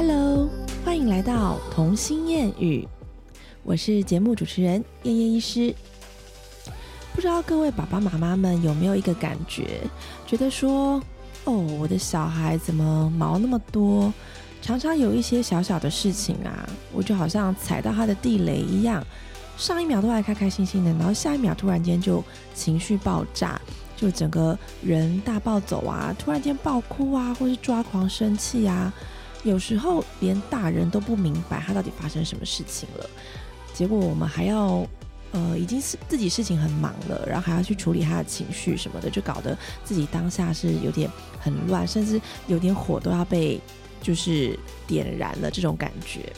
[0.00, 0.48] Hello，
[0.84, 2.86] 欢迎来到童心谚语，
[3.64, 5.74] 我是节目主持人燕燕医师。
[7.12, 9.80] 不知道各位爸爸妈妈们有没有一个感觉，
[10.24, 11.02] 觉得说，
[11.42, 14.14] 哦，我的小孩怎么毛那么多？
[14.62, 19.04] 常常有一些小小的事情啊，我就好像踩到他的地雷一样，
[19.56, 22.22] 上一秒都还开开心心的，然后下一秒突然间就
[22.54, 23.60] 情绪爆炸，
[23.96, 28.94] 就整个人大暴走啊，突然间爆哭啊，或是抓狂生气啊，
[29.48, 33.10] 有时候连大人都不明白他到底发生什么事情了，
[33.74, 34.86] 结果我们还要
[35.32, 43.60] 呃，已经是自己事情很忙了，然后还要去处理他的情绪什么的，就搞得自己当下是有点很乱，甚至有点火都要被。
[44.00, 44.56] 就是
[44.86, 46.32] 点燃了这种感觉。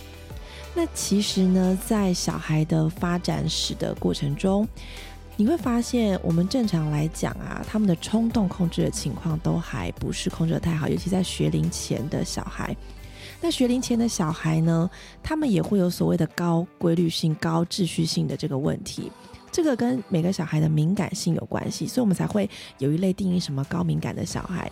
[0.75, 4.67] 那其实呢，在小孩的发展史的过程中，
[5.37, 12.75] 你会发现，我们正常来讲啊，他们的冲动控制的情况都还不是控制的太好，尤其在学龄前的小孩。
[13.41, 14.89] 那学龄前的小孩呢，
[15.23, 19.11] 他们也会有所谓的高规律性、高秩序性的这个问题。
[19.53, 24.71] 这个跟每个小孩的敏感性有关系，所以我们才会有一类定义什么高敏感的小孩。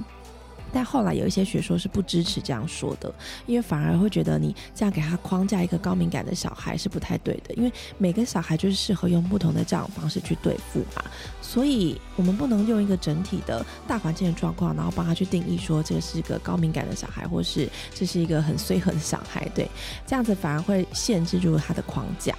[0.73, 3.13] 但后来有一些学说是不支持这样说的，
[3.47, 11.03] 因为反而会觉得你这样给他框架一个高敏感的小孩是不太对的，因为每个小孩就是适合用不同的这样方式去对付嘛，
[11.41, 19.69] 所以我们不能用一个整体的大环境的状况，然后帮他去定义说这是一个高敏感的小孩，或是这是一个很随和的小孩，对，
[20.07, 22.35] 这样子反而会限制住他的框架。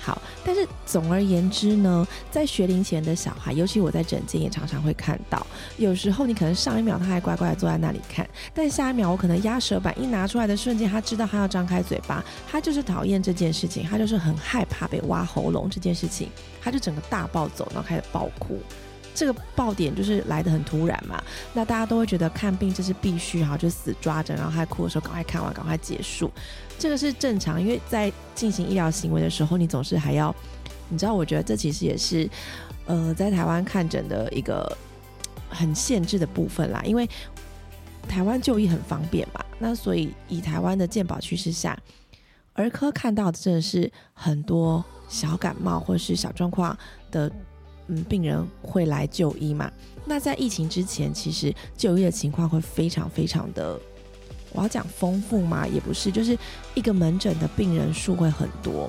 [0.00, 16.30] 好，但是总而言之呢，在学龄前的小孩，尤其我在诊间也常常会看到，有时候你可能上一秒他还乖乖的坐在那里看，但下一秒我可能压舌板一拿出来的瞬间，他知道他要张开嘴巴，他就是讨厌这件事情，他就是很害怕被挖喉咙这件事情，
[16.62, 18.58] 他就整个大暴走，然后开始暴哭。
[19.14, 21.22] 这个爆点就是来的很突然嘛，
[21.52, 26.30] 那大家都会觉得看病这是必须哈，就死抓着，然后他哭的时候赶快看完，赶快结束，
[26.78, 30.34] 这个是正常，因为在进行医疗行为的时候，你总是还要，
[30.88, 32.30] 你知道，我觉得这其实也是，
[32.86, 34.76] 呃，在台湾看诊的一个
[35.48, 37.08] 很限制的部分啦，因为
[38.08, 41.76] 台湾就医很方便嘛，那所以以台湾的健保趋势下，
[42.54, 46.78] 儿科看到的真的是很多小感冒或是小状况
[47.10, 47.30] 的。
[47.90, 49.70] 嗯，病人会来就医嘛？
[50.06, 53.78] 那在疫情之前，其实就医的情况会非常非常的，
[54.52, 56.38] 我要讲丰富嘛，也不是，就是
[56.74, 58.88] 一个门诊的病人数会很多。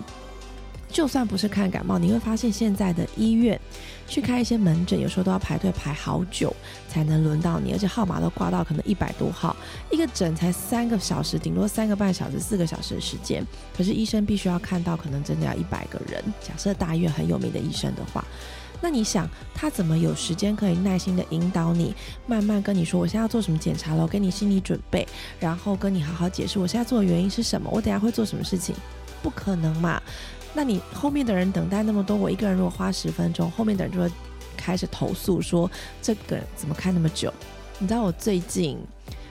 [0.88, 3.60] 就算不是看感冒，你会发现现在的医院
[4.08, 6.54] 去开一些门诊，有时候都要排队排好久
[6.90, 9.56] 才能轮到你，而且号码都挂到可能一百多号，
[9.90, 13.42] 一个诊才三个小时，顶多三个半小时、四个小时的时间，
[13.76, 16.22] 可是医生必须要看到可能真的要一百个人。
[16.42, 18.26] 假设大医院很有名的医生的话。
[18.81, 21.94] 那你想他怎么有时间可以耐心的引导你，
[22.25, 25.08] 慢慢跟你说我现在要做什么检查了，给你心理准备，
[25.40, 28.75] 然后跟你好好解释我现在做的原因是什么，我等下会做什么事情？
[29.22, 30.02] 不可能嘛？
[30.53, 34.12] 那你后面的人等待那么多，我一个人如果花十分钟，后面的人就会
[34.58, 35.70] 开始投诉说
[36.02, 37.31] 这个怎么开那么久？
[37.78, 38.78] 你知道我最近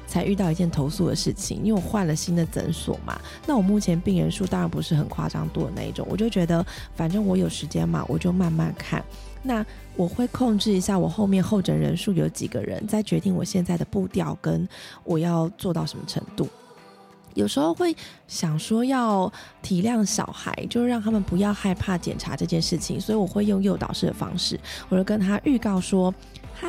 [0.06, 3.20] 才遇到一件投诉的事情，因为我换了新的诊所嘛。
[3.46, 9.04] 那我目前病人数当然不是很夸张多的那一种，我就觉得反正我有时间嘛，我就慢慢看。
[9.42, 9.64] 那
[9.96, 14.68] 我会控制一下我后面候诊人数有几个人，再决定我现在的步调跟
[15.04, 16.48] 我要做到什么程度。
[17.34, 17.94] 有时候会
[18.26, 24.58] 想说要体谅小孩，就是让他们不要害怕检查这件事情，所以我会用诱导式的方式，
[24.88, 26.12] 我就跟他预告说。
[26.60, 26.68] 嗨，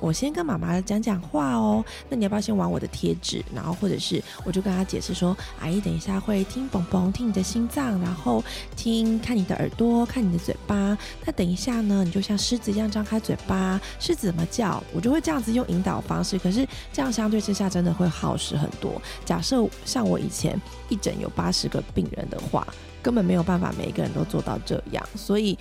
[0.00, 1.84] 我先跟妈妈讲讲话哦。
[2.08, 3.40] 那你要不要先玩我的贴纸？
[3.54, 8.42] 然后或者是我就跟他解释说，阿姨等一下会听嘣嘣，听你的心脏，然后
[8.74, 10.98] 听看你的耳朵，看你的嘴巴。
[11.24, 14.82] 那等一下呢，你就像狮子一样张开嘴巴，狮子怎么叫？
[14.92, 16.36] 我就会这样子用引导方式。
[16.36, 19.00] 可是这样相对之下真的会耗时很多。
[19.24, 22.66] 假设像我以前一诊有八十个病人的话，
[23.00, 25.08] 根本没有办法每一个人都做到这样。
[25.14, 25.56] 所以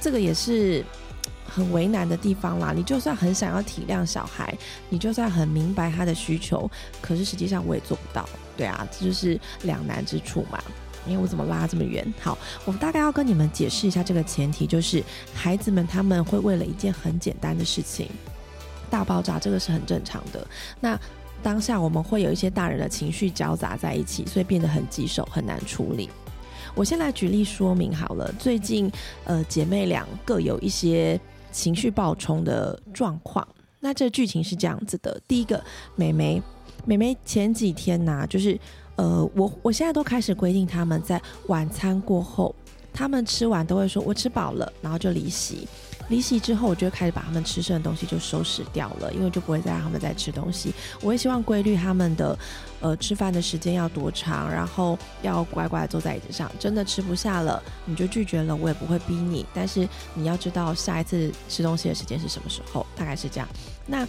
[0.00, 0.84] 这个也是。
[1.50, 4.56] 很为难的地方啦，你就算很想要体谅小孩，
[4.88, 6.70] 你就算很明白他的需求，
[7.02, 10.62] 可是实际上我也做不到，对啊，这就是两难之处嘛。
[11.06, 12.06] 因为我怎么拉这么远？
[12.20, 12.36] 好，
[12.66, 15.02] 我大概要跟你们解释一下这个前提，就是
[15.34, 18.08] 孩子们他们会为了一件很简单的事情
[18.90, 20.46] 大爆炸，这个是很正常的。
[20.78, 21.00] 那
[21.42, 26.10] 当下我们会有一些大人的情绪交杂在一起，所以变得很棘手，很难处理。
[26.74, 28.92] 我先来举例说明好了，最近
[29.24, 31.18] 呃姐妹俩各有一些。
[31.50, 33.46] 情绪暴冲的状况，
[33.80, 35.62] 那这剧情是这样子的：第一个，
[35.96, 36.42] 美眉，
[36.84, 38.58] 美眉前几天呢，就是
[38.96, 42.54] 呃，我我现在都开始规定他们在晚餐过后，
[42.92, 45.66] 他们吃完都会说“我吃饱了”，然后就离席。
[46.10, 50.74] 离席之后，我就开始把他们吃剩的东西就收拾掉了，因为就不会再让他们再吃东西。
[51.00, 52.38] 我也希望规律他们的
[52.80, 56.50] 呃吃饭的时间要多长，然后要乖乖坐在椅子上。
[56.58, 59.46] 真的吃不下了，你就拒绝了，我也不会逼你。
[59.54, 63.48] 但是你要知道下一次吃东西的时间是什么时候，大概是这样。
[63.86, 64.06] 那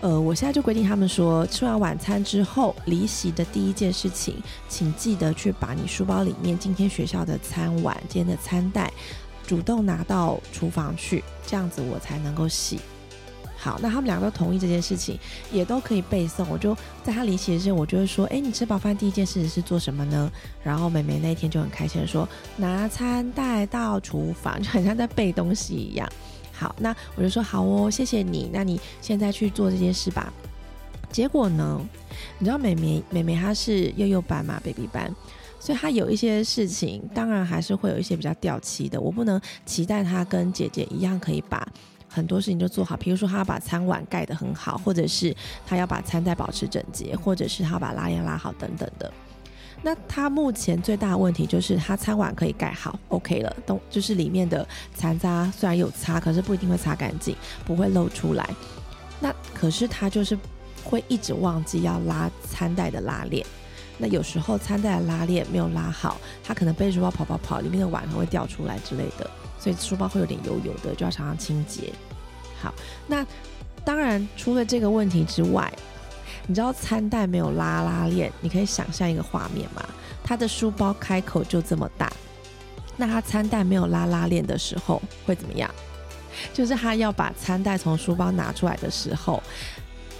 [0.00, 8.92] 呃，我现在就规定他们说，吃完晚餐之后离席的第一件事情，请记得去把你书包里面今天学校的餐碗、今天的餐袋。
[9.46, 12.80] 主动拿到厨房去，这样子我才能够洗。
[13.56, 15.18] 好，那他们两个都同意这件事情，
[15.50, 16.44] 也都可以背诵。
[16.50, 20.30] 我就在他离席的时候，我就会说：“哎，你吃饱饭第一件事情是做什么呢？”
[20.62, 26.06] 然后美美那一天就很开心的说：“拿餐带到厨房， 就很像在背东西一样。”
[26.52, 28.50] 好，那我就说：“好哦，谢谢你。
[28.52, 30.30] 那你现在去做这件事吧。”
[31.10, 31.80] 结果呢，
[32.38, 35.10] 你知道美美美美她是幼幼班嘛，baby 班。
[35.64, 39.00] 所以他有一些事情，当然还是会有一些比较掉漆的。
[39.00, 41.66] 我不能期待他跟姐姐一样可以把
[42.06, 45.34] 很多事情都做好，比如说他要把餐碗盖得很好，或者是
[45.64, 49.10] 他要把餐袋保持整洁，或者是他要把拉链拉好等等的。
[49.82, 57.34] 那他目前最大的问题就是他餐碗可以盖好，OK 了，都就是里面的残渣虽然有擦，可是不一定会擦干净，
[57.64, 58.46] 不会露出来。
[59.18, 60.38] 那可是他就是
[60.84, 63.46] 会一直忘记要拉餐袋的拉链。
[63.96, 71.92] 那有时候餐袋的拉链没有拉好，他可能背书包跑跑跑，里面的碗会掉出来之类的，所以书包会有点油油的，就要常常清洁。
[72.60, 72.74] 好，
[73.06, 73.24] 那
[73.84, 75.72] 当然除了这个问题之外，
[76.46, 79.84] 你知道餐袋没有拉拉链，你可以想象一个画面吗？
[80.24, 82.12] 他的书包开口就这么大，
[82.96, 85.70] 那他餐袋没有拉拉链的时候会怎么样？
[86.52, 89.40] 就是他要把餐袋从书包拿出来的时候。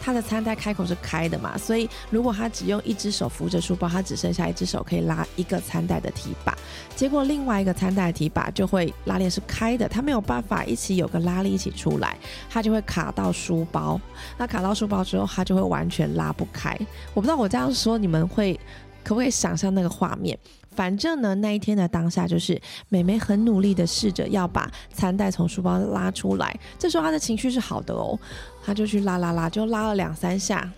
[0.05, 6.55] 他的餐袋开口是开的嘛，所以如果他只用一只手扶着书包，他只剩下一只手可以拉一个餐袋的提把，
[6.95, 12.19] 结果另外一个餐袋提把就会拉链是开的，他没有办法一起有个拉力一起出来，
[12.51, 13.99] 他就会卡到书包。
[14.37, 16.79] 那卡到书包之后，他就会完全拉不开。
[17.15, 18.61] 我不知道我这样说你们会
[19.03, 20.39] 可不可以想象那个画面？
[20.75, 28.19] 反正呢，那一天的当下就是美美很努力的试着要把餐袋从书包拉出来，这时候她的情绪是好的哦。
[28.65, 30.69] 她就去拉拉拉，就拉了两三下，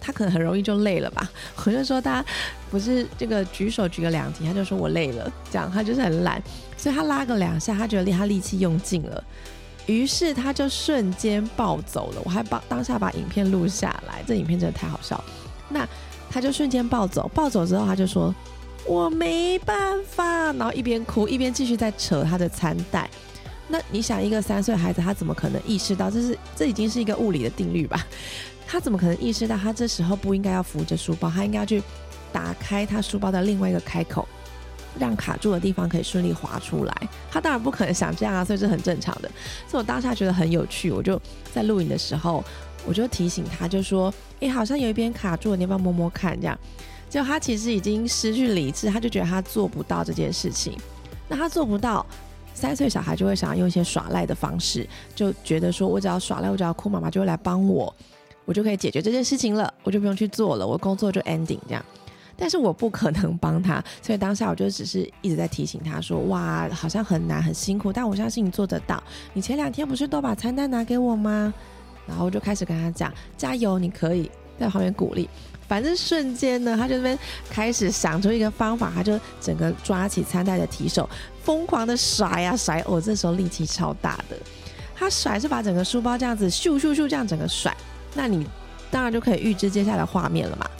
[0.00, 1.30] 他可能很容易就累了吧。
[1.64, 2.24] 我就说他
[2.70, 6.42] 不是这个举手举个两题，他就说我累了，这样他就是很懒，
[6.76, 9.22] 所以他拉个两下，他觉得他力气用尽了，
[9.86, 12.22] 于是他就瞬间暴走了。
[12.24, 15.24] 我还把当下把影片录下来，这影片真的太好笑了。
[15.68, 15.86] 那
[16.30, 18.34] 他就瞬间暴走，暴走之后他就说
[18.86, 23.08] 我没办法，然后一边哭一边继续在扯他的餐袋。
[23.68, 28.04] 那你想，一个三岁孩子，他怎么可能意识到这是这已经是一个物理的定律吧？
[28.66, 31.82] 他怎么可能意识到他这时候不应该要扶着书包，他应该要去
[32.32, 34.26] 打开他书包的另外一个开口，
[34.98, 36.94] 让卡住的地方可以顺利滑出来？
[37.30, 39.30] 他当然不可能想这样啊，所以是很正常的。
[39.68, 41.20] 所以我当下觉得很有趣，我就
[41.54, 42.44] 在录影的时候，
[42.84, 46.58] 我就提醒他，就说：“哎，好像有一边卡住了，你要不要摸摸看？”这样，
[47.12, 50.72] 就他其实已经失去理智，他就觉得他做不到这件事情。
[51.28, 52.04] 那他做不到。
[52.54, 57.92] 三岁小孩就会想要用一些耍赖的方式，就觉得说我只要耍赖，我只要哭，妈妈就会来帮我，
[58.44, 61.84] 我就可以解决这件事情了，我就不用去做了，我工作就 ending 这样。
[62.36, 69.02] 但是我不可能帮他，所以当下我就只是一直在提醒他说：“哇，好像很难很辛苦，但我相信你做得到。
[69.32, 71.52] 你前两天不是都把餐单拿给我吗？”
[72.06, 74.30] 然后我就开始跟他讲：“加油，你可以。”
[74.60, 75.28] 在旁边鼓励。
[75.72, 81.08] 反正瞬间呢，他就那边开始想出一个方法，他就整个抓起餐袋的提手，
[81.42, 82.84] 疯狂的甩呀甩。
[82.86, 84.36] 我这时候力气超大的，
[84.94, 87.74] 他甩是把整个书包这样子咻咻咻这样整个甩。
[88.12, 88.46] 那你
[88.90, 90.70] 当然就可以预知接下来画面了嘛。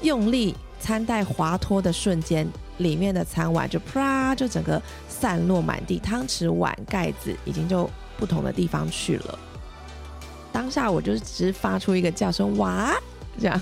[0.00, 9.38] 用力，餐袋滑脱的瞬间，里面的餐碗就啪就整个散落满地，汤匙碗盖子已经就不同的地方去了。
[10.50, 12.96] 当下我就只发出一个叫声哇。
[13.40, 13.60] 这样，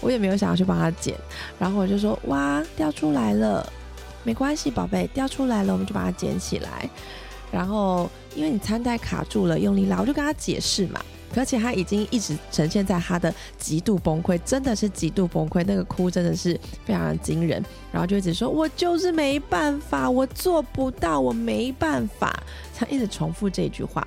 [0.00, 1.16] 我也没有想要去帮他捡，
[1.58, 3.66] 然后我就说哇，掉出来了，
[4.22, 6.88] 没关系，宝贝，掉出来了，我们就把它捡起来。
[7.50, 11.00] 然后因为你餐袋卡住了，用力拉，我就跟他解释嘛。
[11.36, 17.60] 而且他已经一直呈现在他的极度崩溃，真的是极度崩溃，那个哭真的是非常的惊人。
[17.90, 22.40] 然后就一直说，我就是没办法，我做不到，我没办法，
[22.76, 24.06] 他一直重复这句话。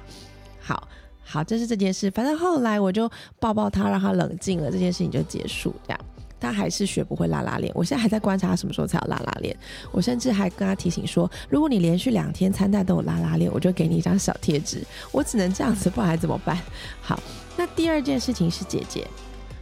[0.61, 0.87] 好。
[1.29, 2.09] 好，这是这件事。
[2.11, 5.75] 反正后来我就抱抱他，让他冷静了，这件事情就结束。
[5.85, 5.99] 这样，
[6.39, 7.69] 他还是学不会拉拉链。
[7.75, 9.53] 我现在还在观察他什么时候才有拉拉链。
[9.91, 14.81] 我甚至还跟他提醒说，如果你连续两天餐袋都有拉拉链，我就给你一张小贴纸。
[15.11, 16.57] 我只能这样子，不然怎么办？
[17.01, 17.19] 好，
[17.57, 19.05] 那第二件事情是姐姐，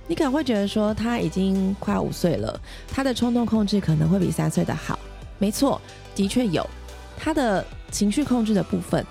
[0.05, 4.99] 你可能会觉得说他已经快五岁了，他的冲动控制可能会比三岁的好。
[5.39, 5.81] 没错，
[6.13, 6.65] 的确有
[7.17, 9.03] 他的情绪控制的部分。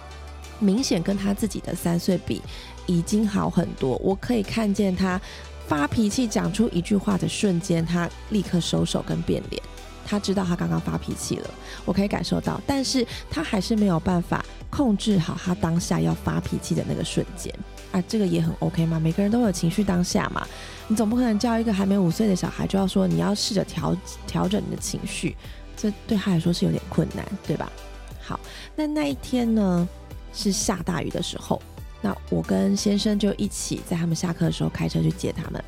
[0.58, 2.40] 明显跟他自己的三岁比
[2.86, 3.96] 已经好很多。
[4.02, 5.20] 我可以看见他
[5.66, 9.62] 发脾气讲出一句话的瞬间，他立刻收手跟变脸。
[10.06, 11.50] 他知道他刚刚发脾气了，
[11.86, 17.50] 我可以感受到，但是他还是没有办法控制好他当下要发脾气的那个瞬间
[17.90, 20.46] 啊，这个也很 OK 嘛，每个人都有情绪当下嘛，
[20.88, 23.96] 你总不可能教一个还没五岁的小孩就要说你要试着调
[24.26, 25.34] 调整你的情绪，
[25.74, 27.72] 这对他来说是有点困难，对吧？
[28.20, 28.38] 好，
[28.76, 29.88] 那那一天呢
[30.34, 31.62] 是下大雨的时候，
[32.02, 35.64] 那我跟先生就一起在他们下课的时候开车去接他们。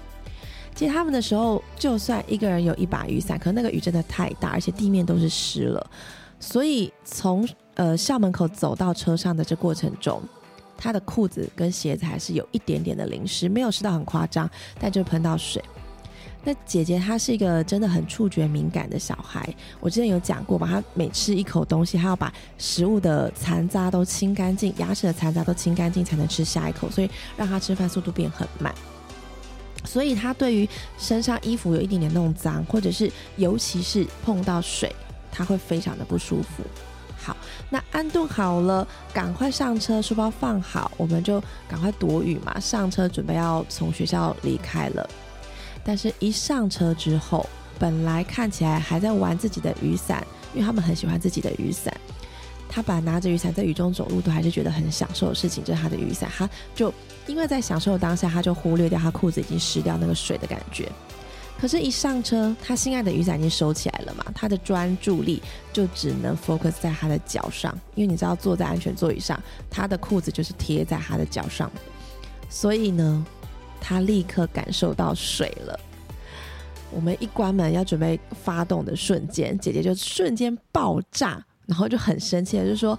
[0.74, 5.90] 接他们的时候，就算一个人有一把雨伞，可那个雨真的太大，而且地面都是湿了，
[6.38, 10.20] 所以从呃校门口走到车上的这过程中，
[10.76, 15.64] 他的裤子跟鞋子还是有一点点的淋湿，没有湿到很夸张，但就喷到水。
[16.46, 28.72] 那姐姐她是一个真的很触觉敏感的小孩，我之前有讲过吧，她每吃一口东西，她要把食物的残渣都清干净，牙齿的残渣都清干净才能吃下一口，所以让她吃饭速度变很慢。
[29.84, 34.94] 所以她对于身上衣服有一点点弄脏，或者是尤其是碰到水，
[35.32, 36.62] 她会非常的不舒服。
[37.18, 37.36] 好，
[37.68, 45.10] 那安顿好了，赶快上车，书包放好，我们就赶快躲雨嘛，上车准备要从学校离开了。
[45.86, 47.46] 但是，一上车之后，
[47.78, 51.96] 本来看起来还在玩自己的雨伞，因为他们很喜欢自己的雨伞。
[52.68, 56.92] 他本来拿着雨伞在雨中走路，都还是觉得很享受的事情，就是他的雨伞，他就。
[57.28, 60.90] 因为在享受当下，他就忽略掉他裤子已经湿掉那个水的感觉。
[61.60, 67.76] 可是，一上车，他心爱的雨伞已经收起来了嘛，他的专注力就只能 focus 在他的脚上。
[67.96, 71.68] 因为你知道，坐在安全座椅上，他的裤子就是贴在他的脚上，
[72.48, 73.26] 所以呢，
[73.86, 75.78] 他立刻感受到水了。
[76.90, 82.98] 我们一关门要准备发动的瞬间，姐姐就瞬间爆炸，然后就很生气的就说：“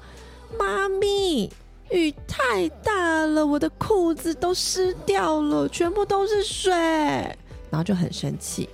[0.57, 1.51] 妈咪。”
[1.91, 8.69] 雨太大了，我的裤子都湿掉了，全部都是水，然后就很生气。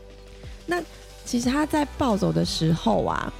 [0.66, 0.82] 那
[1.24, 3.32] 其实他在暴走的时候啊，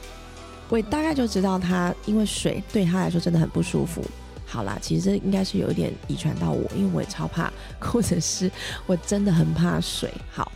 [0.70, 4.04] 我大概就知道他因为水对他来说真的很不舒服。
[4.46, 8.52] 好啦，其实应该是有一点遗传到我，因为我也超怕或者是，
[8.86, 10.14] 我真的很怕水。
[10.32, 10.52] 好。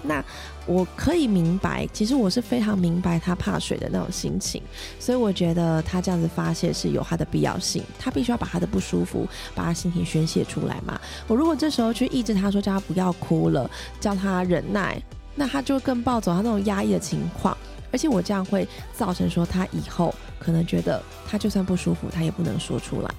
[0.00, 0.24] 那
[0.64, 4.62] 我可以明白，其实我是非常明白他怕水的那种心情，
[5.00, 10.98] 所以我觉得他这样子发泄是有他的必要性，他必须要把他的不舒服，把他心情宣泄出来嘛。
[11.26, 15.02] 我如果这时候去抑制他说叫他不要哭了，叫他忍耐，
[15.34, 17.58] 那他就更暴走，他那种压抑的情况，
[17.90, 23.14] 而且我这样会造成说他以后可能觉得他就算不舒服，他也不能说出来，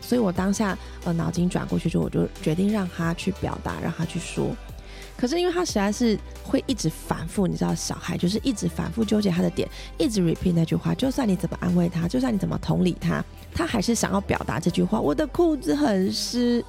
[0.00, 4.54] 所以我当下呃脑筋转过去之后，我就决定让他去表达，让他去说。
[5.14, 10.94] 可是因为他实在是会一直反复，你知道，小孩就是一直反复纠结他的点，一直 repeat 那句话。
[10.94, 13.22] 就算你怎么安慰他，就算你怎么同理他，
[13.54, 15.00] 他还是想要表达这句话。
[15.00, 16.64] 我的裤子很湿。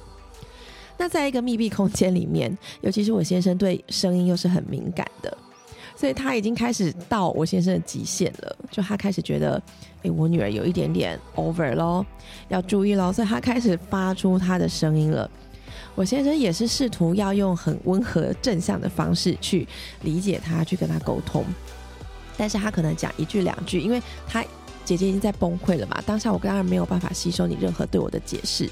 [0.96, 5.36] 那在一个密闭空间里面，尤其是我先生对声音又是很敏感的，
[6.04, 8.56] 所以他已经开始到我先生的极限了。
[8.70, 9.62] 就他开始觉得，
[10.02, 12.04] 哎，我女儿有一点点 over 咯，
[12.48, 15.30] 要注意咯，所以他开始发出他的声音了。
[15.94, 19.66] 我先生也是试图要用很温和正向的方式去
[20.02, 21.42] 理解他，去跟他沟通，
[22.36, 24.44] 但是他可能讲一句两句，因为他
[24.84, 26.02] 姐姐已经在崩溃了嘛。
[26.04, 28.68] 当下我当然没有办法吸收你任何对我的解释，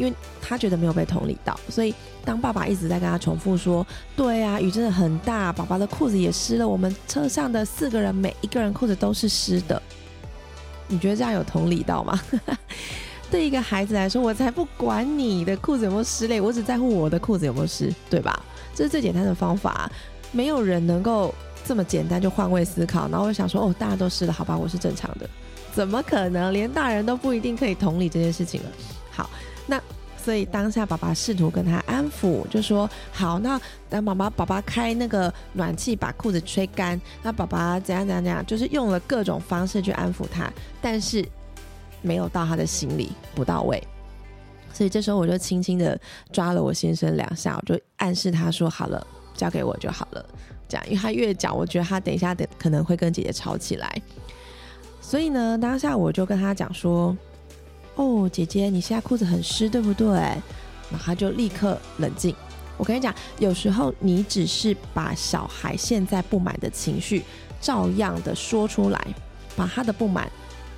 [0.00, 9.80] 因为他觉得没有被同理到，所以当爸爸一直在跟他重复说：“对啊，雨真的很大，宝宝的裤子也湿了，我们车上的四个人每一个人裤子都是湿的。”
[10.88, 12.20] 你觉得这样有同理到吗？
[13.30, 18.42] 对一个孩子来说，我才不管你的裤子有没有湿嘞，我只在乎我的裤子有没有湿，对吧？
[18.74, 19.88] 这是最简单的方法，
[20.32, 21.32] 没有人能够
[21.64, 23.08] 这么简单就换位思考。
[23.08, 25.30] 然后我想说，哦，大家都湿了，好吧，我是正常的，
[25.72, 26.52] 怎么可能？
[26.52, 28.68] 连大人都不一定可以同理这件事情了。
[29.12, 29.30] 好，
[29.66, 29.80] 那
[30.16, 41.24] 所以当下爸爸试图跟他安抚，就说好，那等妈妈爸爸开那个暖气把裤子吹干，那爸爸怎样怎样怎样，就是用了各种方式去安抚他，但是。
[42.02, 43.78] 没有到他的心里不到位，
[44.72, 46.00] 所以这时候我就轻轻的
[46.32, 50.24] 抓了我先生两下，我就暗示他说：“好了，交给我就好了。”
[50.66, 54.02] 这样，因为他越讲，我觉得他等一下等可能会跟姐姐吵起来。
[55.02, 57.14] 所以呢，当下我就跟他讲说
[58.00, 60.08] ：“哦，姐姐，你现在裤子很湿，对不对？”
[60.90, 62.34] 然后他就立刻冷静。
[62.78, 67.22] 我跟你讲，有时候你只是把小孩现在不满的情绪
[67.60, 69.06] 照样的说出来，
[69.54, 70.30] 把他的不满。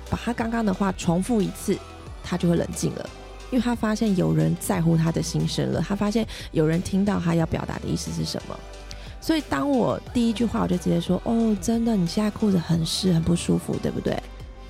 [0.09, 1.75] 把他刚刚的话重复一次，
[2.23, 3.09] 他就会冷静了，
[3.49, 8.59] 因为他发现有人在乎他的心声了，他发现有人听到他要表达的意思是什么。
[9.21, 14.21] 所以当我第一句话，我就直接说：“哦，真的，你现在裤子很湿，很不舒服，对不对？”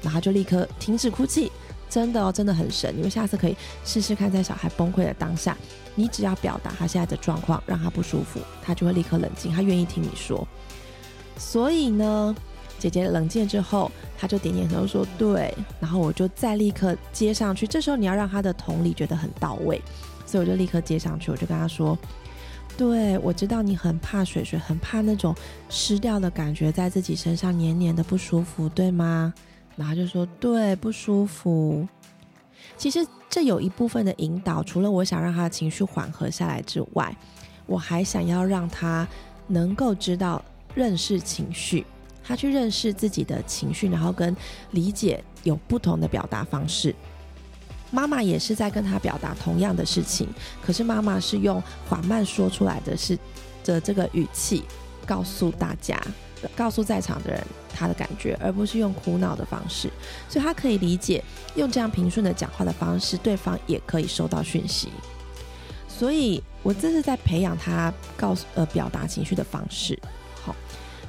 [0.04, 1.52] 然后就立刻停止哭泣，
[1.94, 2.92] 真的哦，真的很神。
[2.98, 5.56] 你们下次可以试试看，在小孩崩溃的当下，
[5.94, 10.48] 你只要表达他现在的状况，让他不舒服，他就会立刻冷静，他愿意听你说。
[11.38, 12.36] 所以呢，
[12.80, 17.68] 姐姐冷静之后，他就点点头说对，然后我就再立刻接上去。
[17.68, 19.80] 这时候你要让他的同理觉得很到位，
[20.26, 21.96] 所以我就立刻接上去，我就跟他说。
[22.76, 25.36] 对，我知道你很怕水水，很怕那种
[25.70, 29.32] 湿掉的感觉在自己身上黏黏的不舒服，对吗？
[29.76, 31.88] 然后就说对，不舒服。
[32.78, 37.16] 其实这有一部分的引导，除了我想让他的情绪缓和下来之外，
[37.66, 39.08] 我还想要让他
[39.48, 41.86] 能够知道认识情绪，
[42.24, 44.36] 他去认识自己的情绪，然后跟
[44.72, 46.94] 理解有不同的表达方式。
[47.92, 50.28] 妈妈也是在跟他表达同样的事情，
[50.62, 53.18] 可是妈妈是用缓慢说出来的是
[53.64, 54.64] 的这个语气
[55.06, 56.02] 告诉大家，
[56.56, 57.42] 告诉在场的人
[57.74, 59.90] 他的感觉，而不是用苦恼的方式，
[60.30, 61.24] 所以他可以理解
[61.56, 64.90] 用这样平顺的讲话的方式，对方也可以收到讯息。
[65.88, 69.98] 所以我这是在培养他告诉呃表达情绪的方式。
[70.42, 70.56] 好，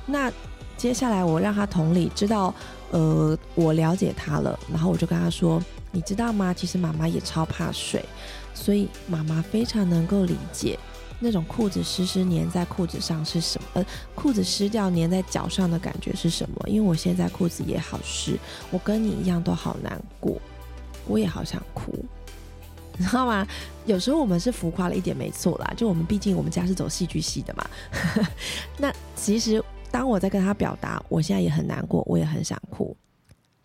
[0.07, 0.33] 那
[0.76, 2.55] 接下来我让他同理，知道
[2.91, 5.62] 呃我了解他了，然后我就跟他说。
[5.97, 6.53] 你知道吗？
[6.53, 8.05] 其实妈妈也超怕水，
[8.53, 10.76] 所以妈妈非常能够理解
[11.25, 16.69] 那种裤子湿湿粘在裤子上是什么，裤子湿掉粘在脚上的感觉是什么。
[16.69, 18.38] 因为我现在裤子也好湿，
[18.71, 20.38] 我跟你一样都好难过，
[21.07, 21.93] 我也好想哭，
[22.99, 23.47] 你知道吗？
[23.87, 25.73] 有时候我们是浮夸了一点，没错啦。
[25.76, 27.66] 就我们毕竟我们家是走戏剧系的嘛。
[28.76, 32.97] 那其实当我在跟他表达，我现在也很难过，我也很想哭。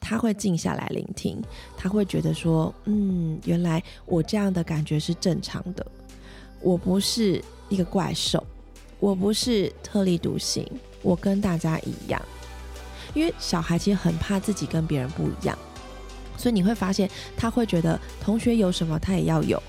[0.02, 1.42] 他会静下来聆听，
[1.76, 5.86] 他会觉得说：“嗯，原来我这样的感觉是正常的，
[6.62, 8.44] 我不是一个怪兽，
[9.00, 10.66] 我不是特立独行，
[11.02, 12.22] 我跟大家一样。”
[13.16, 15.58] 因为小孩其实很怕自己跟别人不一样，
[16.38, 19.62] 所以你会发现他会觉得同学有什么他也要有，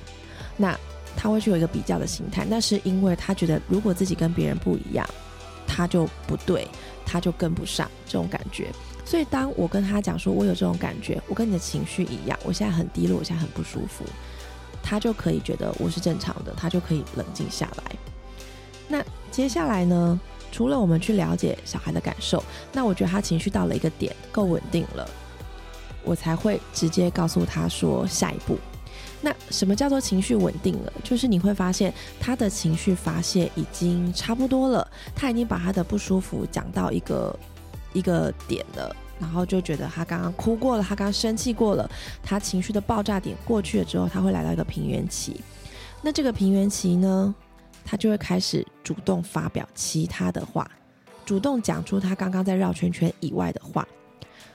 [0.59, 0.79] 那
[1.17, 2.47] 他会去有一个比较的心态。
[2.49, 5.09] 那是因为他觉得如果自己跟别人不一样，
[5.67, 6.69] 他就不对，
[7.07, 8.69] 他就跟不上这种感觉。
[9.07, 14.05] 所以，当我跟他讲说，我有这种感觉，我跟你的情绪一样，我现在很低落，我现在很不舒服，
[14.83, 17.97] 他就可以觉得我是正常的，他就可以冷静下来。
[18.89, 20.21] 那接下来呢？
[20.53, 25.09] 除了我们去了解小孩的感受，那我觉得他情绪到了一个点，够稳定了，
[26.05, 28.59] 我才会直接告诉他说下一步。
[29.21, 30.93] 那什么叫做情绪稳定了？
[31.05, 37.39] 就是你会发现他的情绪发泄已经差不多了，他已经把他的不舒服讲到一个。
[37.93, 41.89] 一个点了，然后就觉得他刚刚哭过了，他刚刚生气过了，
[42.23, 45.41] 他情绪的爆炸点过去了之后，他会来到一个平原期。
[46.01, 47.35] 那这个平原期呢，
[47.85, 50.69] 他就会开始主动发表其他的话，
[51.27, 53.87] 主动讲出他刚刚在绕圈圈以外的话。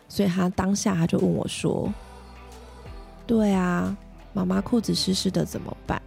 [0.07, 1.91] 所以他当下他就问我说
[3.25, 3.95] ：“对啊，
[4.33, 6.01] 妈妈裤子湿湿的怎么办？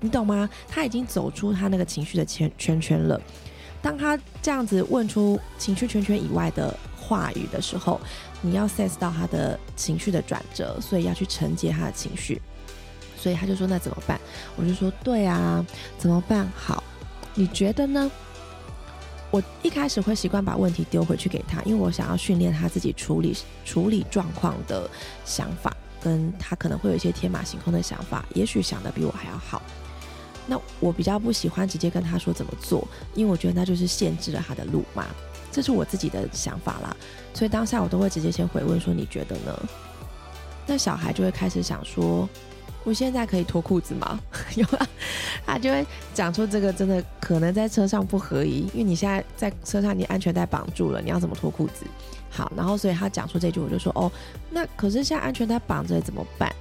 [0.00, 0.48] 你懂吗？
[0.68, 3.20] 他已经走出他那个情绪的圈圈圈了。”
[3.80, 6.76] 当他这样子问出情绪圈圈以外的
[7.08, 7.98] 话语的时候，
[8.42, 12.40] 你要 sense 到他的情绪的转折，所以要去承接他的情绪。
[13.16, 14.20] 所以他就说：“那怎么办？”
[14.56, 15.64] 我就说：“对啊，
[15.96, 16.46] 怎么办？
[16.54, 16.84] 好，
[17.34, 18.10] 你觉得呢？”
[19.32, 24.88] 我一开始会习惯把问题丢回去给他，因为我想要训练他自己处理处理状况的
[25.24, 29.60] 想法，跟他可能会有一些天马行空的想法，也许想的比我还要好。
[30.46, 35.04] 那我比较不喜欢直接跟他说怎么做，因为我觉得那就是限制了他的路嘛，
[35.50, 36.96] 这是我自己的想法啦。
[37.34, 39.68] 所以当下我都会直接先回问说你觉得呢？
[40.66, 42.28] 那小孩就会开始想说，
[42.84, 44.20] 我现在可以脱裤子吗？
[44.56, 44.86] 有啊，
[45.46, 51.86] 他就会讲出这个真的可能在车上不合宜，因为你现在在车上你安全带绑住了，你要怎么脱裤子？
[52.30, 54.12] 好，然后所以他讲出这句，我就说哦，
[54.50, 56.54] 那可是现在安全带绑着怎么办？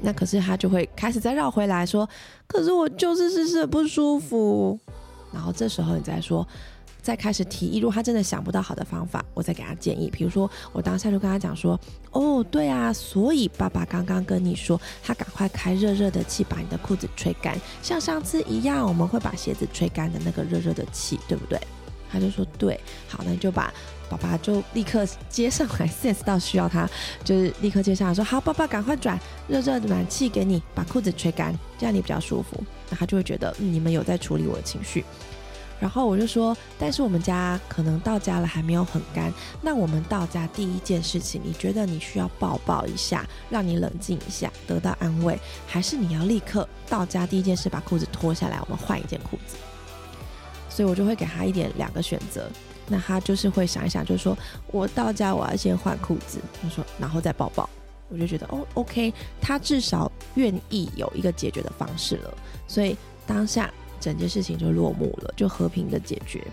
[0.00, 2.08] 那可是他就会开始再绕回来说，
[2.48, 4.78] 可是我就是试试不舒服。
[5.32, 6.46] 然后这时候你再说，
[7.04, 10.08] 再开始提议，如果他真的想不到好的方法，我再给他建议。
[10.10, 11.78] 比如说，我当下就跟他讲说，
[12.12, 21.60] 哦，对啊，所以爸爸刚刚跟你说，他赶快开热热的气，把你的裤子吹干，像上次一样，我们会把鞋子吹干的那个热热的气，对不对？
[22.10, 23.70] 他就说对，好，那就把。
[24.06, 26.88] 爸爸就立刻接上来， sense 到需要他，
[27.24, 35.02] 就是立刻接上来说：“好，爸爸赶快转热热的暖气给你，把裤子吹干，这样你比较舒服。”那他就会觉得，嗯，你们有在处理我的情绪。
[35.84, 49.56] 然后我就说：“但是我们家可能到家了还没有很干，那我们到家第一件事情，你觉得你需要抱抱一下，让你冷静一下，得到安慰，还是你要立刻到家第一件事把裤子脱下来，我们换一件裤子？”
[50.70, 52.48] 所以我就会给他一点两个选择。
[52.88, 54.34] 那他就是会想一想，就是说
[54.68, 57.68] 我到家我要先换裤子，他说然后再抱抱。
[58.08, 62.34] 我就觉得哦，OK，他至少愿意有一个解决的方式了，
[62.66, 63.70] 所以当下
[64.04, 66.46] 整件事情就落幕了，就和平的解决。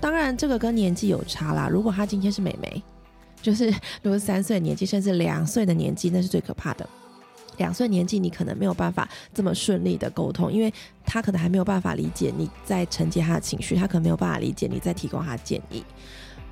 [0.00, 1.68] 当然，这个跟年纪有差啦。
[1.68, 2.80] 如果他今天是美眉，
[3.42, 3.68] 就是
[4.02, 6.88] 如果三岁年纪，甚至两岁的年纪，那是最可怕的。
[7.56, 10.72] 两岁年纪，你可能没有办法这么顺利的沟通，因为
[11.04, 15.82] 他可能还没有办法理解你在承接他的情绪，他可能没有办法理解你在提供他的建议，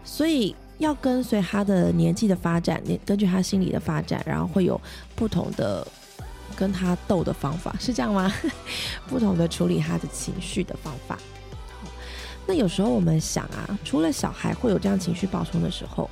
[0.02, 0.56] 所以。
[0.78, 4.80] 要跟随他的年纪的发展，你根据他心理的发展，然后会有
[5.14, 5.86] 不同的
[6.52, 8.32] 跟他斗的方法，是这样吗？
[9.08, 11.18] 不同的处理他的情绪的方法。
[12.46, 16.10] 那有时候我们想啊，除了小孩会有这样情绪爆冲的时候，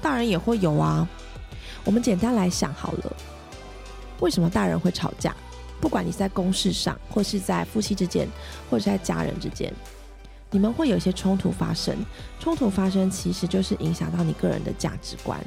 [0.00, 1.08] 大人也会有啊。
[1.84, 3.16] 我们简单来想好了，
[4.20, 5.34] 为什么大人会吵架？
[5.80, 8.28] 不管你在公事上，或是在夫妻之间，
[8.70, 9.72] 或者在家人之间。
[10.48, 11.96] 你们会有一些冲突发生，
[12.38, 15.42] 冲突发生其实就是影响到你个人的价值观。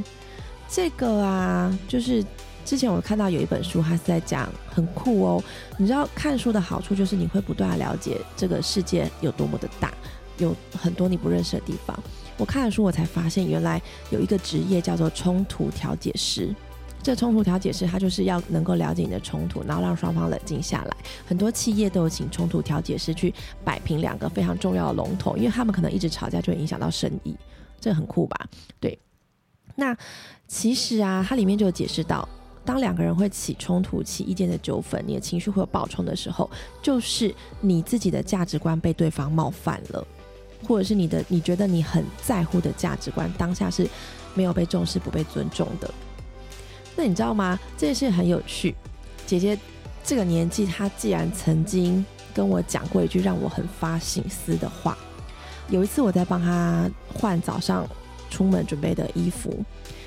[0.67, 2.25] 这个啊，就是
[2.65, 5.43] 之前我看到有一本书，它是在讲很酷哦。
[5.77, 9.93] 你知道看书的好处就是你会不断的了解这个世界有多么的大，
[10.39, 11.97] 有很多你不认识的地方。
[12.37, 16.53] 我看了书，我才发现原来有一个职业叫做冲突调解师。
[17.03, 20.97] 这冲突调解师，他就是要能够了解你的冲突，然后让双方冷静下来。
[21.23, 23.31] 很多企业都有请冲突调解师去
[23.63, 27.37] 摆平两个非常重要的龙头，因为他们可能一直吵架，就会影响到生意。
[27.79, 28.47] 这很酷吧？
[28.79, 28.97] 对。
[29.75, 29.95] 那
[30.47, 32.27] 其实啊，它里面就有解释到，
[32.65, 36.49] 当两个人会起冲突、起意见的纠纷，你的情绪会有爆冲的时候，
[36.81, 40.05] 就是你自己的价值观被对方冒犯了，
[40.67, 43.87] 或者是你的你觉得你很在乎的价值观当下是
[44.33, 45.93] 没有被重视、不被尊重的。
[46.95, 47.59] 那你知道吗？
[47.77, 48.75] 这件事很有趣。
[49.27, 49.57] 姐姐
[50.03, 54.97] 这个年纪，她既然曾经跟我讲过一句让我很发心思的话。
[55.69, 57.87] 有一次我在帮她换早上
[58.29, 59.63] 出门准备的衣服，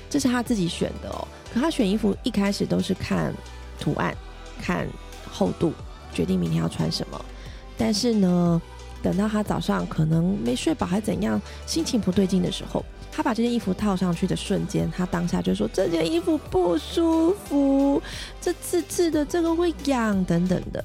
[0.09, 1.27] 这是她自己选的哦。
[1.53, 3.33] 可他选衣服一开始都是看
[3.79, 4.15] 图案、
[4.61, 4.87] 看
[5.31, 5.73] 厚度，
[6.13, 7.25] 决定明天要穿什么。
[7.77, 8.61] 但是呢，
[9.01, 12.83] 等到他早上可能没睡饱还怎样，心情不对劲的时候。
[13.11, 18.01] 他把这件衣服套上去的瞬间，他当下就说：“这件衣服不舒服，
[18.39, 20.83] 这刺刺的，这个会痒等等的。”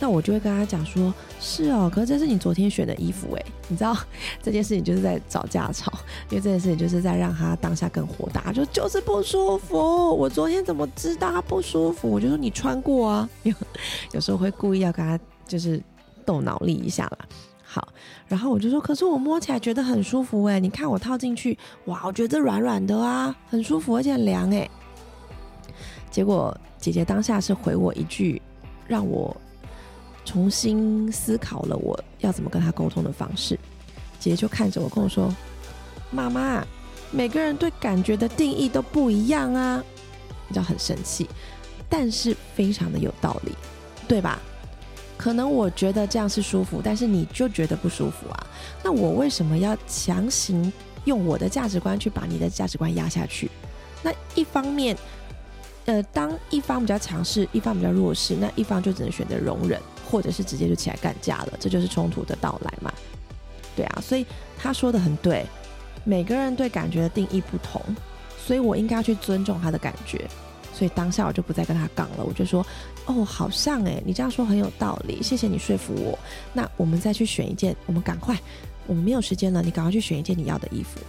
[0.00, 3.94] 那我就会跟他讲说：“是哦，可是这是你昨天选的衣服诶，你知道
[4.42, 5.92] 这件事情就是在找架吵，
[6.30, 9.76] 因为这件事情就是在让他当下更火大，就就是不舒服。
[10.16, 12.10] 我昨天怎么知道他不舒服？
[12.10, 13.28] 我就说你穿过啊，
[14.12, 15.80] 有时候会故意要跟他就是
[16.24, 17.18] 动脑力一下啦。
[17.62, 17.86] 好，
[18.26, 24.68] 然后我就说，可是我摸起来觉得很舒服哎，你看我套进去，哇，我觉得软软的啊，很舒服，而且很凉哎。
[26.10, 28.42] 结果姐姐当下是回我一句，
[28.88, 29.36] 让我
[30.24, 33.58] 重新思考了我要怎么跟他沟通的方式。
[34.18, 35.34] 姐姐就看着我跟我说
[36.10, 36.64] ：“妈妈，
[37.10, 39.82] 每个人对感觉的定义都不一样啊。”
[40.46, 41.28] 你知道很生气，
[41.88, 43.52] 但是非常的有道理，
[44.08, 44.40] 对吧？
[45.16, 48.46] 可能我觉得这样是舒服，但是你就觉得不舒服啊？
[48.82, 50.72] 那我为什么要强行
[51.04, 53.50] 用我的价值观去把你的价值观压下去？
[54.02, 54.96] 那一方面，
[55.84, 62.92] 呃，当一方比较强势，一方比较弱势，那一方就只能选择容忍，或者是直接就起来干架了，这就是冲突的到来嘛？
[63.76, 64.26] 对啊，所以
[64.58, 65.46] 他说的很对，
[66.04, 67.80] 每个人对感觉的定义不同，
[68.38, 70.28] 所以我应该要去尊重他的感觉。
[70.72, 72.64] 所以当下我就不再跟他杠了，我就说，
[73.04, 76.18] 哦，好像哎，你这样说很有道理，谢谢你说服我。
[76.52, 78.38] 那我们再去选一件，我们赶快，
[78.86, 81.00] 我们没有时间了，你赶快去选一件你要的衣服，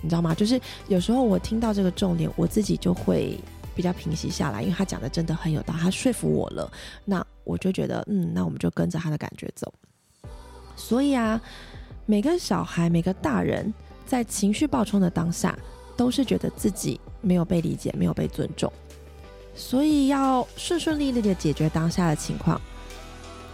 [0.00, 0.34] 你知道吗？
[0.34, 3.38] 就是有时候我听到这个重点，我自己就会
[3.80, 6.70] 比较平息下来，因为他讲的真的很有道，他说服我了。
[7.06, 9.72] 那我就觉得，嗯，那我们就跟着他的感觉走。
[10.76, 11.40] 所以啊，
[12.04, 13.72] 每个小孩，每个大人，
[14.04, 15.58] 在情绪爆冲的当下。
[15.96, 18.72] 都是觉得自己没有被理解，没有被尊重，
[19.54, 22.58] 所以要顺顺利利的解决当下的情况。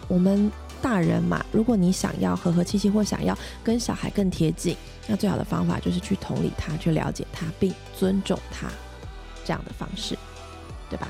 [0.06, 0.48] 我们
[0.80, 4.76] 大人嘛，如果你想要和和气气，或想要跟小孩更贴近，
[5.08, 8.68] 那最好的方法就是去同理他，去了解他，并尊重他，
[9.46, 10.18] 这样的方式，
[10.90, 11.08] 对吧？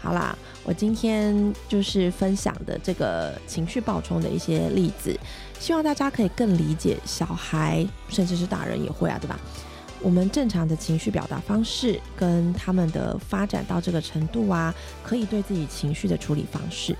[0.00, 5.18] 好啦，我今天就是分享的这个情绪爆冲的一些例子，
[5.58, 9.38] 希望大家可以更理解小孩，甚至是大人也会啊，对吧？
[10.00, 16.96] 我们正常的情绪表达方式跟他们的发展到这个程度啊，可以对自己情绪的处理方式，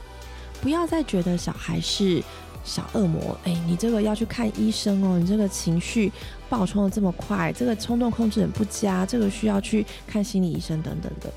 [0.61, 2.21] 不要再觉得小孩是
[2.69, 3.37] 小恶魔。
[3.45, 6.13] 哎，你这个要去看医生哦，你这个情绪
[6.49, 11.33] 爆冲的这么快，这个冲动控制很不佳，这个需要去看心理医生等等的。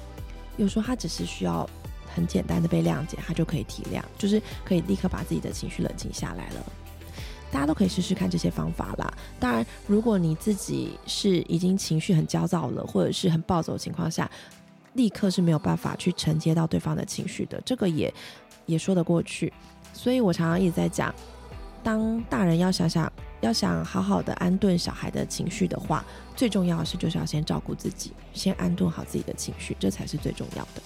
[0.58, 1.68] 有时候他只是需要
[2.14, 6.64] 很简单的被谅解，他就可以体谅，就是可以立刻把自己的情绪冷静下来了。
[7.52, 9.14] 大家都可以试试看这些方法啦。
[9.40, 14.30] 当然，如果你自己是已经情绪很焦躁了，或者是很暴走的情况下，
[14.94, 18.14] 立刻是没有办法去承接到对方的情绪的，这个也
[18.66, 19.52] 也说得过去。
[19.94, 21.14] 所以我常常一直在讲，
[21.84, 26.04] 当大人要想想，要想好好的安顿小孩的情绪的话，
[26.36, 30.82] 最重要的是就是要先照顾自己，先安顿好自己的情绪，这才是最重要的。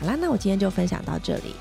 [0.00, 1.54] 好啦，那我今天就分享到这里，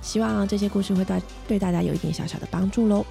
[0.00, 3.04] 希望这些故事会对对大家有一点小小的帮助喽。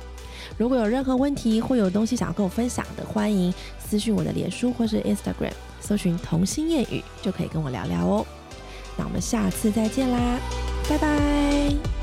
[0.58, 8.26] 如果有任何问题或有东西想要跟我分享的，欢迎私讯我的脸书或是 Instagram，搜寻童心谚语就可以跟我聊聊哦。
[8.98, 10.40] 那我们下次再见啦，
[10.90, 12.01] 拜拜。